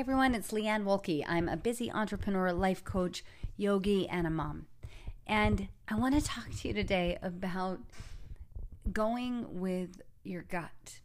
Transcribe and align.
everyone, 0.00 0.34
it's 0.34 0.50
Leanne 0.50 0.84
Wolke. 0.84 1.22
I'm 1.28 1.46
a 1.46 1.58
busy 1.58 1.92
entrepreneur, 1.92 2.54
life 2.54 2.82
coach, 2.82 3.22
yogi, 3.58 4.08
and 4.08 4.26
a 4.26 4.30
mom. 4.30 4.64
And 5.26 5.68
I 5.88 5.94
want 5.94 6.14
to 6.14 6.24
talk 6.26 6.48
to 6.50 6.68
you 6.68 6.72
today 6.72 7.18
about 7.20 7.80
going 8.90 9.60
with 9.60 10.00
your 10.24 10.40
gut. 10.40 11.00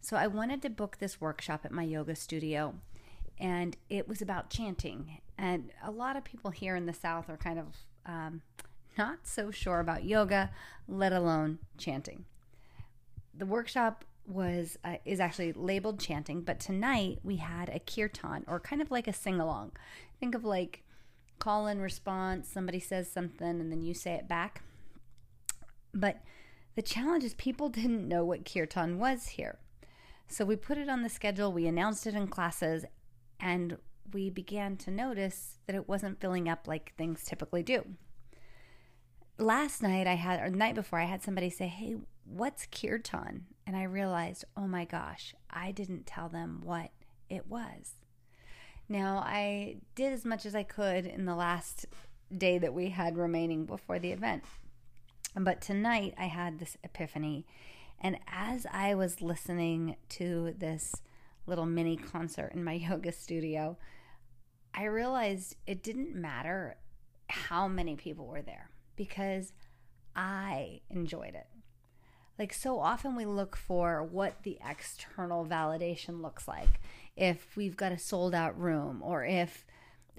So, 0.00 0.16
I 0.16 0.28
wanted 0.28 0.62
to 0.62 0.70
book 0.70 0.98
this 0.98 1.20
workshop 1.20 1.62
at 1.64 1.72
my 1.72 1.82
yoga 1.82 2.14
studio, 2.14 2.76
and 3.36 3.76
it 3.88 4.06
was 4.06 4.22
about 4.22 4.48
chanting. 4.48 5.18
And 5.36 5.72
a 5.84 5.90
lot 5.90 6.14
of 6.14 6.22
people 6.22 6.52
here 6.52 6.76
in 6.76 6.86
the 6.86 6.94
South 6.94 7.28
are 7.28 7.36
kind 7.36 7.58
of 7.58 7.66
um, 8.06 8.42
not 8.96 9.26
so 9.26 9.50
sure 9.50 9.80
about 9.80 10.04
yoga, 10.04 10.52
let 10.86 11.12
alone 11.12 11.58
chanting. 11.78 12.26
The 13.36 13.46
workshop 13.46 14.04
was 14.30 14.78
uh, 14.84 14.96
is 15.04 15.20
actually 15.20 15.52
labeled 15.52 16.00
chanting, 16.00 16.42
but 16.42 16.60
tonight 16.60 17.18
we 17.22 17.36
had 17.36 17.68
a 17.68 17.80
kirtan 17.80 18.44
or 18.46 18.60
kind 18.60 18.80
of 18.80 18.90
like 18.90 19.08
a 19.08 19.12
sing 19.12 19.40
along. 19.40 19.72
Think 20.18 20.34
of 20.34 20.44
like 20.44 20.82
call 21.38 21.66
and 21.66 21.82
response. 21.82 22.48
Somebody 22.48 22.80
says 22.80 23.10
something 23.10 23.60
and 23.60 23.70
then 23.70 23.82
you 23.82 23.94
say 23.94 24.12
it 24.14 24.28
back. 24.28 24.62
But 25.92 26.20
the 26.76 26.82
challenge 26.82 27.24
is 27.24 27.34
people 27.34 27.68
didn't 27.70 28.08
know 28.08 28.24
what 28.24 28.44
kirtan 28.44 28.98
was 28.98 29.28
here. 29.28 29.58
So 30.28 30.44
we 30.44 30.54
put 30.54 30.78
it 30.78 30.88
on 30.88 31.02
the 31.02 31.08
schedule, 31.08 31.52
we 31.52 31.66
announced 31.66 32.06
it 32.06 32.14
in 32.14 32.28
classes, 32.28 32.84
and 33.40 33.78
we 34.12 34.30
began 34.30 34.76
to 34.76 34.90
notice 34.90 35.58
that 35.66 35.74
it 35.74 35.88
wasn't 35.88 36.20
filling 36.20 36.48
up 36.48 36.68
like 36.68 36.94
things 36.96 37.24
typically 37.24 37.64
do. 37.64 37.84
Last 39.38 39.82
night 39.82 40.06
I 40.06 40.14
had 40.14 40.40
or 40.40 40.50
the 40.50 40.56
night 40.56 40.74
before 40.76 41.00
I 41.00 41.04
had 41.04 41.22
somebody 41.22 41.50
say, 41.50 41.66
"Hey, 41.66 41.96
what's 42.30 42.66
kirtan?" 42.66 43.46
And 43.66 43.76
I 43.76 43.84
realized, 43.84 44.44
oh 44.56 44.66
my 44.66 44.84
gosh, 44.84 45.34
I 45.48 45.70
didn't 45.70 46.06
tell 46.06 46.28
them 46.28 46.60
what 46.64 46.90
it 47.28 47.46
was. 47.46 47.94
Now, 48.88 49.18
I 49.24 49.76
did 49.94 50.12
as 50.12 50.24
much 50.24 50.44
as 50.44 50.56
I 50.56 50.64
could 50.64 51.06
in 51.06 51.24
the 51.24 51.36
last 51.36 51.86
day 52.36 52.58
that 52.58 52.74
we 52.74 52.88
had 52.88 53.16
remaining 53.16 53.66
before 53.66 54.00
the 54.00 54.10
event. 54.10 54.42
But 55.36 55.60
tonight 55.60 56.14
I 56.18 56.26
had 56.26 56.58
this 56.58 56.76
epiphany. 56.82 57.46
And 58.00 58.18
as 58.26 58.66
I 58.72 58.96
was 58.96 59.22
listening 59.22 59.94
to 60.10 60.54
this 60.58 60.96
little 61.46 61.66
mini 61.66 61.96
concert 61.96 62.50
in 62.52 62.64
my 62.64 62.72
yoga 62.88 63.12
studio, 63.12 63.78
I 64.74 64.86
realized 64.86 65.54
it 65.66 65.84
didn't 65.84 66.14
matter 66.16 66.76
how 67.28 67.68
many 67.68 67.94
people 67.94 68.26
were 68.26 68.42
there 68.42 68.70
because 68.96 69.52
I 70.16 70.80
enjoyed 70.90 71.36
it 71.36 71.46
like 72.40 72.54
so 72.54 72.80
often 72.80 73.14
we 73.14 73.26
look 73.26 73.54
for 73.54 74.02
what 74.02 74.42
the 74.44 74.58
external 74.66 75.44
validation 75.44 76.22
looks 76.22 76.48
like. 76.48 76.80
If 77.14 77.54
we've 77.54 77.76
got 77.76 77.92
a 77.92 77.98
sold 77.98 78.34
out 78.34 78.58
room 78.58 79.02
or 79.04 79.26
if 79.26 79.66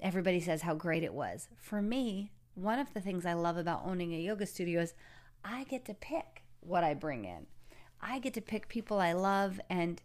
everybody 0.00 0.38
says 0.38 0.62
how 0.62 0.74
great 0.74 1.02
it 1.02 1.12
was. 1.12 1.48
For 1.56 1.82
me 1.82 2.30
one 2.54 2.78
of 2.78 2.94
the 2.94 3.00
things 3.00 3.26
i 3.26 3.32
love 3.32 3.56
about 3.56 3.82
owning 3.84 4.14
a 4.14 4.18
yoga 4.18 4.46
studio 4.46 4.82
is 4.82 4.94
i 5.44 5.64
get 5.64 5.84
to 5.86 5.94
pick 5.94 6.44
what 6.60 6.84
i 6.84 6.94
bring 6.94 7.24
in. 7.24 7.46
I 8.00 8.20
get 8.20 8.34
to 8.34 8.40
pick 8.40 8.68
people 8.68 9.00
i 9.00 9.12
love 9.12 9.60
and 9.68 10.00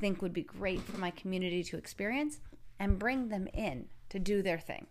think 0.00 0.20
would 0.20 0.32
be 0.32 0.42
great 0.42 0.80
for 0.80 0.98
my 0.98 1.12
community 1.12 1.62
to 1.62 1.76
experience 1.76 2.40
and 2.80 2.98
bring 2.98 3.28
them 3.28 3.46
in 3.54 3.86
to 4.08 4.18
do 4.18 4.42
their 4.42 4.58
thing. 4.58 4.88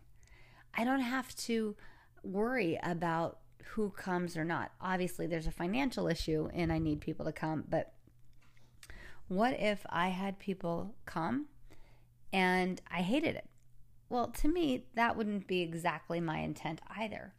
I 0.73 0.85
don't 0.85 1.01
have 1.01 1.35
to 1.35 1.75
worry 2.23 2.79
about 2.81 3.39
who 3.63 3.89
comes 3.91 4.35
or 4.35 4.43
not. 4.43 4.71
Obviously, 4.81 5.27
there's 5.27 5.47
a 5.47 5.51
financial 5.51 6.07
issue 6.07 6.49
and 6.53 6.71
I 6.71 6.79
need 6.79 7.01
people 7.01 7.25
to 7.25 7.31
come, 7.31 7.63
but 7.67 7.93
what 9.27 9.59
if 9.59 9.85
I 9.89 10.09
had 10.09 10.39
people 10.39 10.95
come 11.05 11.47
and 12.33 12.81
I 12.91 13.01
hated 13.01 13.35
it? 13.35 13.47
Well, 14.09 14.27
to 14.27 14.47
me, 14.47 14.85
that 14.95 15.15
wouldn't 15.15 15.47
be 15.47 15.61
exactly 15.61 16.19
my 16.19 16.39
intent 16.39 16.81
either. 16.97 17.33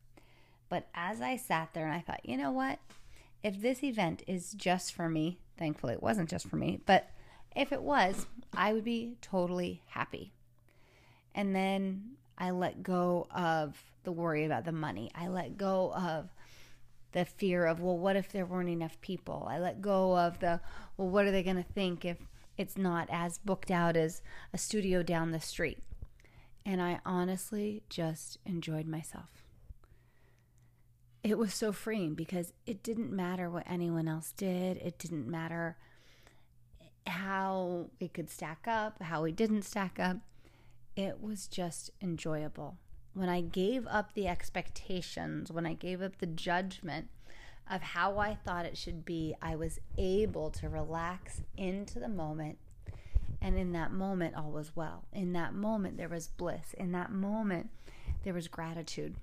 But 0.69 0.89
as 0.95 1.21
I 1.21 1.37
sat 1.37 1.75
there 1.75 1.87
and 1.87 1.95
I 1.95 2.01
thought, 2.01 2.25
you 2.25 2.37
know 2.37 2.53
what? 2.53 2.79
If 3.43 3.61
this 3.61 3.83
event 3.83 4.23
is 4.29 4.53
just 4.53 4.95
for 4.95 5.09
me, 5.09 5.41
thankfully 5.59 5.95
it 5.95 6.03
wasn't 6.03 6.31
just 6.31 6.47
for 6.47 6.57
me, 6.57 6.81
but 6.87 7.11
if 7.57 7.73
it 7.73 7.83
was, 7.83 8.27
I 8.53 8.73
would 8.73 8.85
be 8.85 9.17
totally 9.21 9.83
happy. 9.89 10.33
And 11.35 11.55
then 11.55 12.13
I 12.41 12.51
let 12.51 12.83
go 12.83 13.27
of 13.31 13.77
the 14.03 14.13
worry 14.13 14.47
about 14.47 14.65
the 14.65 14.73
money. 14.73 15.11
I 15.15 15.29
let 15.29 15.59
go 15.59 15.93
of 15.95 16.31
the 17.13 17.27
fear 17.27 17.67
of, 17.67 17.81
well, 17.81 17.99
what 17.99 18.17
if 18.17 18.33
there 18.33 18.47
weren't 18.47 18.71
enough 18.71 19.01
people? 19.03 19.47
I 19.49 19.59
let 19.59 19.83
go 19.83 20.17
of 20.17 20.41
the, 20.41 20.61
well, 20.97 21.09
what 21.09 21.27
are 21.27 21.31
they 21.31 21.43
going 21.43 21.57
to 21.57 21.63
think 21.63 22.05
if 22.05 22.17
it's 22.57 22.79
not 22.79 23.09
as 23.11 23.39
booked 23.39 23.71
out 23.71 23.97
as 23.97 24.23
a 24.55 24.59
studio 24.59 25.03
down 25.03 25.33
the 25.33 25.41
street? 25.41 25.83
And 26.65 26.81
I 26.81 27.01
honestly 27.05 27.83
just 27.91 28.39
enjoyed 28.47 28.87
myself. 28.87 29.45
It 31.23 31.37
was 31.37 31.53
so 31.53 31.73
freeing 31.73 32.15
because 32.15 32.55
it 32.65 32.83
didn't 32.83 33.13
matter 33.13 33.51
what 33.51 33.65
anyone 33.67 34.09
else 34.09 34.33
did. 34.33 34.79
It 34.79 34.99
didn't 34.99 35.29
matter 35.29 35.77
how 37.07 37.91
we 38.01 38.09
could 38.09 38.31
stack 38.31 38.67
up, 38.67 39.03
how 39.03 39.23
we 39.23 39.33
didn't 39.33 39.63
stack 39.63 39.99
up 39.99 40.19
it 40.97 41.21
was 41.21 41.47
just 41.47 41.91
enjoyable. 42.03 42.77
When 43.13 43.29
I 43.29 43.41
gave 43.41 43.87
up 43.87 44.15
the 44.15 44.29
expectations, 44.29 45.51
when 45.51 45.67
I 45.67 45.75
gave 45.75 46.03
up 46.03 46.19
the 46.19 46.27
judgment 46.27 47.09
of 47.71 47.83
how 47.83 48.19
I 48.19 48.35
thought 48.35 48.67
it 48.67 48.77
should 48.77 49.05
be, 49.05 49.35
I 49.41 49.57
was 49.57 49.79
able 49.97 50.51
to 50.51 50.69
relax 50.69 51.43
into 51.57 51.99
the 51.99 52.09
moment. 52.09 52.59
And 53.41 53.57
in 53.57 53.73
that 53.73 53.93
moment, 53.93 54.37
all 54.37 54.51
was 54.51 54.77
well. 54.77 55.05
In 55.13 55.33
that 55.33 55.55
moment, 55.55 55.97
there 55.97 56.09
was 56.09 56.29
bliss. 56.29 56.75
In 56.75 56.93
that 56.93 57.11
moment, 57.11 57.71
there 58.23 58.35
was 58.35 58.49
gratitude. 58.49 59.17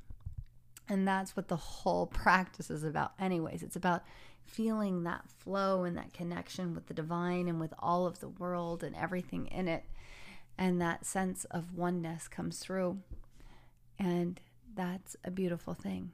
And 0.90 1.08
that's 1.08 1.36
what 1.36 1.50
the 1.50 1.58
whole 1.58 2.08
practice 2.08 2.70
is 2.72 2.84
about, 2.84 3.12
anyways. 3.20 3.62
It's 3.62 3.76
about 3.76 4.04
feeling 4.46 5.04
that 5.04 5.30
flow 5.40 5.84
and 5.84 5.98
that 5.98 6.14
connection 6.14 6.74
with 6.74 6.88
the 6.88 6.94
divine 6.94 7.48
and 7.48 7.60
with 7.60 7.74
all 7.80 8.08
of 8.08 8.20
the 8.20 8.30
world 8.30 8.84
and 8.84 8.96
everything 8.96 9.48
in 9.48 9.68
it 9.68 9.84
and 10.58 10.82
that 10.82 11.06
sense 11.06 11.46
of 11.46 11.76
oneness 11.76 12.28
comes 12.28 12.60
through. 12.60 13.00
And 14.00 14.40
that's 14.76 15.16
a 15.24 15.32
beautiful 15.32 15.74
thing. 15.74 16.12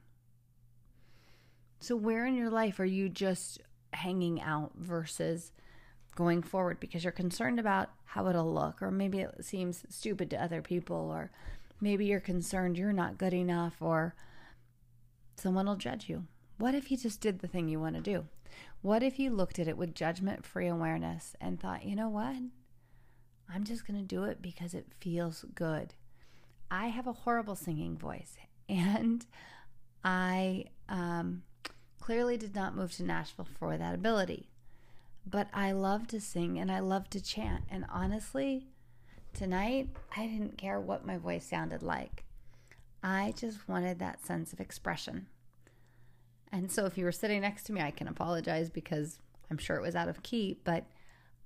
So, 1.80 1.96
where 1.96 2.26
in 2.26 2.34
your 2.34 2.50
life 2.50 2.80
are 2.80 2.84
you 2.84 3.08
just 3.08 3.60
hanging 3.92 4.40
out 4.40 4.72
versus 4.76 5.52
going 6.14 6.42
forward 6.42 6.80
because 6.80 7.04
you're 7.04 7.12
concerned 7.12 7.58
about 7.58 7.90
how 8.04 8.28
it'll 8.28 8.52
look, 8.52 8.80
or 8.80 8.90
maybe 8.90 9.20
it 9.20 9.44
seems 9.44 9.84
stupid 9.88 10.30
to 10.30 10.42
other 10.42 10.62
people, 10.62 10.96
or 10.96 11.30
maybe 11.80 12.06
you're 12.06 12.20
concerned 12.20 12.78
you're 12.78 12.92
not 12.92 13.18
good 13.18 13.34
enough, 13.34 13.76
or 13.80 14.14
someone 15.36 15.66
will 15.66 15.76
judge 15.76 16.08
you? 16.08 16.24
What 16.58 16.74
if 16.74 16.90
you 16.90 16.96
just 16.96 17.20
did 17.20 17.40
the 17.40 17.48
thing 17.48 17.68
you 17.68 17.80
want 17.80 17.96
to 17.96 18.00
do? 18.00 18.26
What 18.80 19.02
if 19.02 19.18
you 19.18 19.30
looked 19.30 19.58
at 19.58 19.68
it 19.68 19.76
with 19.76 19.94
judgment 19.94 20.46
free 20.46 20.68
awareness 20.68 21.34
and 21.40 21.58
thought, 21.58 21.84
you 21.84 21.96
know 21.96 22.08
what? 22.08 22.36
I'm 23.52 23.64
just 23.64 23.86
going 23.86 24.00
to 24.00 24.06
do 24.06 24.24
it 24.24 24.42
because 24.42 24.74
it 24.74 24.86
feels 25.00 25.44
good. 25.54 25.94
I 26.70 26.86
have 26.88 27.06
a 27.06 27.12
horrible 27.12 27.56
singing 27.56 27.96
voice, 27.96 28.36
and 28.68 29.24
I 30.02 30.66
um, 30.88 31.42
clearly 32.00 32.36
did 32.36 32.54
not 32.54 32.76
move 32.76 32.92
to 32.92 33.02
Nashville 33.02 33.48
for 33.58 33.76
that 33.76 33.94
ability. 33.94 34.48
But 35.26 35.48
I 35.54 35.72
love 35.72 36.06
to 36.08 36.20
sing 36.20 36.58
and 36.58 36.70
I 36.70 36.80
love 36.80 37.08
to 37.10 37.22
chant. 37.22 37.64
And 37.70 37.86
honestly, 37.90 38.66
tonight, 39.32 39.88
I 40.14 40.26
didn't 40.26 40.58
care 40.58 40.78
what 40.78 41.06
my 41.06 41.16
voice 41.16 41.46
sounded 41.46 41.82
like. 41.82 42.24
I 43.02 43.32
just 43.36 43.66
wanted 43.66 43.98
that 43.98 44.24
sense 44.24 44.52
of 44.52 44.60
expression. 44.60 45.26
And 46.52 46.70
so, 46.70 46.84
if 46.84 46.96
you 46.98 47.04
were 47.04 47.12
sitting 47.12 47.40
next 47.40 47.64
to 47.64 47.72
me, 47.72 47.80
I 47.80 47.90
can 47.90 48.06
apologize 48.06 48.70
because 48.70 49.18
I'm 49.50 49.58
sure 49.58 49.76
it 49.76 49.82
was 49.82 49.96
out 49.96 50.08
of 50.08 50.22
key, 50.22 50.58
but 50.62 50.84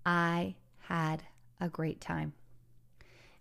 I 0.05 0.57
had 0.81 1.23
a 1.61 1.69
great 1.69 2.01
time. 2.01 2.33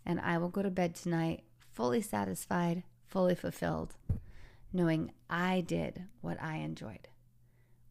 And 0.06 0.20
I 0.20 0.38
will 0.38 0.50
go 0.50 0.62
to 0.62 0.70
bed 0.70 0.96
tonight 0.96 1.44
fully 1.74 2.02
satisfied, 2.02 2.84
fully 3.06 3.36
fulfilled, 3.36 3.96
knowing 4.74 5.12
I 5.30 5.62
did 5.62 6.04
what 6.22 6.42
I 6.42 6.58
enjoyed 6.58 7.08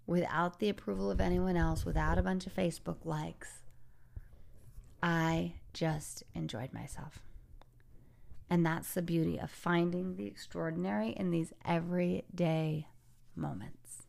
without 0.06 0.58
the 0.58 0.68
approval 0.68 1.10
of 1.10 1.20
anyone 1.20 1.56
else, 1.56 1.84
without 1.84 2.18
a 2.18 2.22
bunch 2.22 2.46
of 2.46 2.54
Facebook 2.54 3.04
likes. 3.04 3.62
I 5.02 5.54
just 5.72 6.22
enjoyed 6.34 6.72
myself. 6.72 7.20
And 8.48 8.64
that's 8.64 8.94
the 8.94 9.02
beauty 9.02 9.38
of 9.38 9.50
finding 9.50 10.16
the 10.16 10.26
extraordinary 10.26 11.10
in 11.10 11.30
these 11.30 11.52
everyday 11.64 12.86
moments. 13.34 14.04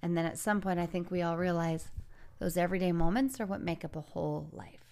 And 0.00 0.16
then 0.16 0.24
at 0.24 0.38
some 0.38 0.60
point, 0.60 0.78
I 0.78 0.86
think 0.86 1.10
we 1.10 1.22
all 1.22 1.36
realize 1.36 1.88
those 2.38 2.56
everyday 2.56 2.92
moments 2.92 3.40
are 3.40 3.46
what 3.46 3.60
make 3.60 3.84
up 3.84 3.96
a 3.96 4.00
whole 4.00 4.48
life. 4.52 4.85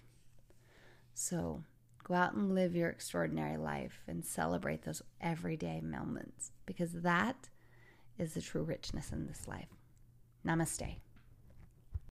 So 1.14 1.62
go 2.02 2.14
out 2.14 2.34
and 2.34 2.54
live 2.54 2.74
your 2.76 2.90
extraordinary 2.90 3.56
life 3.56 4.02
and 4.06 4.24
celebrate 4.24 4.82
those 4.82 5.02
everyday 5.20 5.80
moments 5.80 6.52
because 6.66 6.92
that 6.92 7.48
is 8.18 8.34
the 8.34 8.42
true 8.42 8.62
richness 8.62 9.10
in 9.12 9.26
this 9.26 9.48
life. 9.48 9.68
Namaste. 10.46 10.96